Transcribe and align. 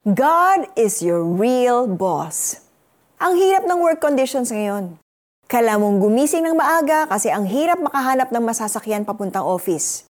God 0.00 0.72
is 0.80 1.04
your 1.04 1.20
real 1.20 1.84
boss. 1.84 2.64
Ang 3.20 3.36
hirap 3.36 3.68
ng 3.68 3.84
work 3.84 4.00
conditions 4.00 4.48
ngayon. 4.48 4.96
Kala 5.44 5.76
mong 5.76 6.00
gumising 6.00 6.40
ng 6.40 6.56
maaga 6.56 7.04
kasi 7.04 7.28
ang 7.28 7.44
hirap 7.44 7.76
makahanap 7.84 8.32
ng 8.32 8.40
masasakyan 8.40 9.04
papuntang 9.04 9.44
office. 9.44 10.08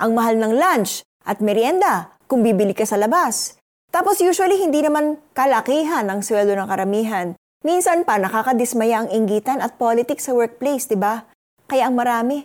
Ang 0.00 0.16
mahal 0.16 0.40
ng 0.40 0.56
lunch 0.56 1.04
at 1.28 1.44
merienda 1.44 2.16
kung 2.32 2.40
bibili 2.40 2.72
ka 2.72 2.88
sa 2.88 2.96
labas. 2.96 3.60
Tapos 3.92 4.24
usually 4.24 4.56
hindi 4.56 4.80
naman 4.80 5.20
kalakihan 5.36 6.08
ang 6.08 6.24
sweldo 6.24 6.56
ng 6.56 6.72
karamihan. 6.72 7.36
Minsan 7.60 8.08
pa 8.08 8.16
nakakadismaya 8.16 9.04
ang 9.04 9.12
inggitan 9.12 9.60
at 9.60 9.76
politics 9.76 10.24
sa 10.24 10.32
workplace, 10.32 10.88
di 10.88 10.96
ba? 10.96 11.28
Kaya 11.68 11.92
ang 11.92 11.94
marami, 12.00 12.40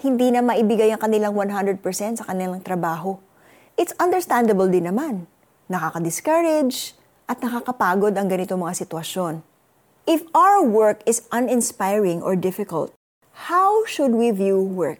hindi 0.00 0.32
na 0.32 0.40
maibigay 0.40 0.88
ang 0.88 1.04
kanilang 1.04 1.36
100% 1.36 1.84
sa 2.16 2.24
kanilang 2.24 2.64
trabaho. 2.64 3.20
It's 3.76 3.92
understandable 4.00 4.72
din 4.72 4.88
naman 4.88 5.28
nakaka-discourage, 5.70 6.98
at 7.30 7.38
nakakapagod 7.38 8.18
ang 8.18 8.26
ganito 8.26 8.58
mga 8.58 8.82
sitwasyon. 8.82 9.46
If 10.02 10.26
our 10.34 10.58
work 10.58 11.06
is 11.06 11.22
uninspiring 11.30 12.18
or 12.26 12.34
difficult, 12.34 12.90
how 13.46 13.86
should 13.86 14.10
we 14.10 14.34
view 14.34 14.58
work? 14.58 14.98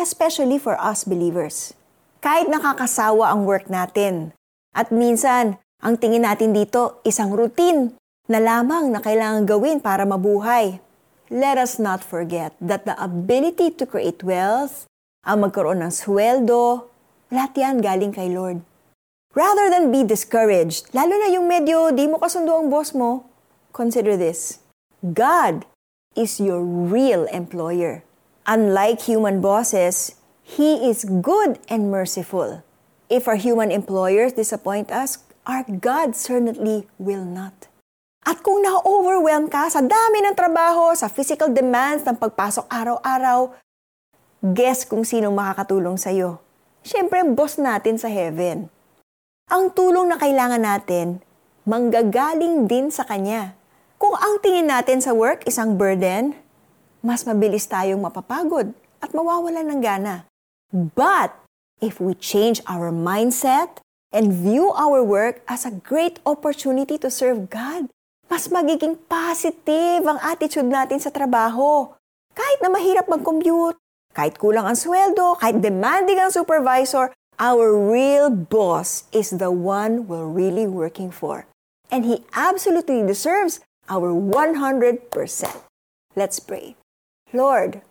Especially 0.00 0.56
for 0.56 0.80
us 0.80 1.04
believers. 1.04 1.76
Kahit 2.24 2.48
nakakasawa 2.48 3.28
ang 3.28 3.44
work 3.44 3.68
natin, 3.68 4.32
at 4.72 4.88
minsan, 4.88 5.60
ang 5.84 6.00
tingin 6.00 6.24
natin 6.24 6.56
dito 6.56 7.04
isang 7.04 7.36
routine 7.36 7.92
na 8.32 8.40
lamang 8.40 8.88
na 8.88 9.04
kailangan 9.04 9.44
gawin 9.44 9.78
para 9.78 10.08
mabuhay. 10.08 10.80
Let 11.28 11.60
us 11.60 11.76
not 11.76 12.00
forget 12.00 12.56
that 12.64 12.88
the 12.88 12.96
ability 12.96 13.76
to 13.76 13.84
create 13.84 14.24
wealth, 14.24 14.88
ang 15.28 15.44
magkaroon 15.44 15.84
ng 15.84 15.92
sweldo, 15.92 16.88
lahat 17.28 17.52
yan 17.60 17.84
galing 17.84 18.16
kay 18.16 18.32
Lord. 18.32 18.64
Rather 19.36 19.68
than 19.68 19.92
be 19.92 20.00
discouraged, 20.04 20.88
lalo 20.96 21.12
na 21.20 21.28
yung 21.28 21.44
medyo 21.44 21.92
di 21.92 22.08
mo 22.08 22.16
kasundo 22.16 22.56
ang 22.56 22.72
boss 22.72 22.96
mo, 22.96 23.28
consider 23.76 24.16
this. 24.16 24.64
God 25.04 25.68
is 26.16 26.40
your 26.40 26.64
real 26.64 27.28
employer. 27.28 28.02
Unlike 28.48 29.04
human 29.04 29.44
bosses, 29.44 30.16
He 30.48 30.80
is 30.88 31.04
good 31.04 31.60
and 31.68 31.92
merciful. 31.92 32.64
If 33.12 33.28
our 33.28 33.36
human 33.36 33.68
employers 33.68 34.32
disappoint 34.32 34.88
us, 34.88 35.20
our 35.44 35.64
God 35.68 36.16
certainly 36.16 36.88
will 36.96 37.24
not. 37.24 37.68
At 38.24 38.40
kung 38.40 38.64
na-overwhelm 38.64 39.52
ka 39.52 39.68
sa 39.68 39.84
dami 39.84 40.24
ng 40.24 40.32
trabaho, 40.32 40.96
sa 40.96 41.12
physical 41.12 41.52
demands 41.52 42.04
ng 42.08 42.16
pagpasok 42.16 42.64
araw-araw, 42.68 43.52
guess 44.40 44.88
kung 44.88 45.04
sinong 45.04 45.36
makakatulong 45.36 46.00
sa'yo. 46.00 46.40
Siyempre, 46.80 47.20
boss 47.28 47.60
natin 47.60 48.00
sa 48.00 48.08
heaven. 48.08 48.72
Ang 49.48 49.72
tulong 49.72 50.12
na 50.12 50.20
kailangan 50.20 50.60
natin, 50.60 51.24
manggagaling 51.64 52.68
din 52.68 52.92
sa 52.92 53.08
Kanya. 53.08 53.56
Kung 53.96 54.12
ang 54.12 54.44
tingin 54.44 54.68
natin 54.68 55.00
sa 55.00 55.16
work 55.16 55.48
isang 55.48 55.80
burden, 55.80 56.36
mas 57.00 57.24
mabilis 57.24 57.64
tayong 57.64 57.96
mapapagod 57.96 58.76
at 59.00 59.10
mawawalan 59.16 59.64
ng 59.72 59.80
gana. 59.80 60.28
But 60.68 61.32
if 61.80 61.96
we 61.96 62.12
change 62.12 62.60
our 62.68 62.92
mindset 62.92 63.80
and 64.12 64.36
view 64.36 64.68
our 64.76 65.00
work 65.00 65.40
as 65.48 65.64
a 65.64 65.72
great 65.80 66.20
opportunity 66.28 67.00
to 67.00 67.08
serve 67.08 67.48
God, 67.48 67.88
mas 68.28 68.52
magiging 68.52 69.00
positive 69.08 70.04
ang 70.04 70.20
attitude 70.20 70.68
natin 70.68 71.00
sa 71.00 71.08
trabaho. 71.08 71.88
Kahit 72.36 72.60
na 72.60 72.68
mahirap 72.68 73.08
mag-commute, 73.08 73.80
kahit 74.12 74.36
kulang 74.36 74.68
ang 74.68 74.76
sweldo, 74.76 75.40
kahit 75.40 75.64
demanding 75.64 76.20
ang 76.20 76.28
supervisor, 76.28 77.16
Our 77.38 77.70
real 77.70 78.30
boss 78.30 79.06
is 79.14 79.30
the 79.30 79.50
one 79.50 80.10
we're 80.10 80.26
really 80.26 80.66
working 80.66 81.10
for. 81.10 81.46
And 81.90 82.04
he 82.04 82.26
absolutely 82.34 83.06
deserves 83.06 83.60
our 83.88 84.10
100%. 84.10 85.06
Let's 86.16 86.40
pray. 86.40 86.74
Lord, 87.32 87.82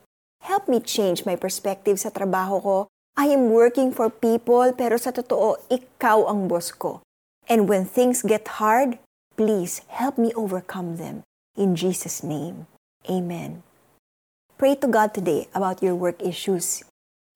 help 0.43 0.67
me 0.67 0.79
change 0.83 1.25
my 1.25 1.39
perspective 1.39 1.99
sa 1.99 2.11
trabaho 2.11 2.59
ko. 2.59 2.77
I 3.15 3.31
am 3.31 3.49
working 3.49 3.95
for 3.95 4.11
people 4.11 4.75
pero 4.75 4.99
sa 4.99 5.15
totoo, 5.15 5.57
ikaw 5.71 6.27
ang 6.27 6.51
boss 6.51 6.75
ko. 6.75 6.99
And 7.47 7.71
when 7.71 7.87
things 7.87 8.21
get 8.27 8.59
hard, 8.59 8.99
please 9.39 9.81
help 9.87 10.19
me 10.19 10.35
overcome 10.35 10.99
them. 10.99 11.23
In 11.55 11.73
Jesus' 11.73 12.19
name, 12.19 12.67
Amen. 13.09 13.63
Pray 14.57 14.75
to 14.75 14.87
God 14.87 15.13
today 15.13 15.47
about 15.55 15.81
your 15.81 15.95
work 15.95 16.21
issues. 16.21 16.83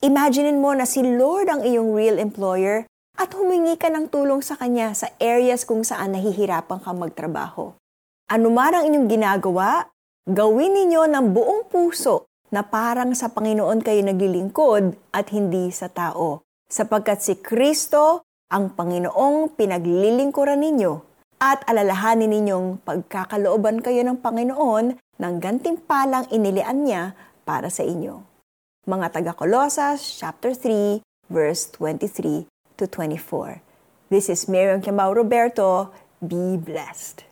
Imaginin 0.01 0.57
mo 0.57 0.73
na 0.73 0.89
si 0.89 1.05
Lord 1.05 1.45
ang 1.45 1.61
iyong 1.61 1.93
real 1.93 2.17
employer 2.17 2.89
at 3.21 3.37
humingi 3.37 3.77
ka 3.77 3.85
ng 3.85 4.09
tulong 4.09 4.41
sa 4.41 4.57
Kanya 4.57 4.97
sa 4.97 5.13
areas 5.21 5.61
kung 5.61 5.85
saan 5.85 6.17
nahihirapan 6.17 6.81
kang 6.81 6.97
magtrabaho. 6.97 7.77
Ano 8.25 8.49
man 8.49 8.73
ang 8.73 8.89
inyong 8.89 9.05
ginagawa, 9.05 9.93
gawin 10.25 10.73
ninyo 10.73 11.05
ng 11.05 11.37
buong 11.37 11.69
puso 11.69 12.25
na 12.49 12.65
parang 12.65 13.13
sa 13.13 13.29
Panginoon 13.29 13.85
kayo 13.85 14.01
naglilingkod 14.01 15.13
at 15.13 15.29
hindi 15.29 15.69
sa 15.69 15.85
tao. 15.85 16.41
Sapagkat 16.65 17.21
si 17.21 17.37
Kristo 17.37 18.25
ang 18.49 18.73
Panginoong 18.73 19.53
pinaglilingkuran 19.53 20.65
ninyo 20.65 20.93
at 21.37 21.61
alalahanin 21.69 22.33
ninyong 22.41 22.81
pagkakalooban 22.81 23.85
kayo 23.85 24.01
ng 24.01 24.17
Panginoon 24.17 24.97
ng 24.97 25.33
gantimpalang 25.37 26.25
inilian 26.33 26.89
niya 26.89 27.13
para 27.45 27.69
sa 27.69 27.85
inyo. 27.85 28.30
Mga 28.81 29.13
taga 29.13 29.37
Colossus 29.37 30.17
chapter 30.17 30.57
3 30.57 31.05
verse 31.29 31.69
23 31.77 32.49
to 32.81 32.89
24. 32.89 33.61
This 34.09 34.25
is 34.25 34.49
Miriam 34.49 34.81
Kiambao 34.81 35.13
Roberto. 35.13 35.93
Be 36.17 36.57
blessed. 36.57 37.30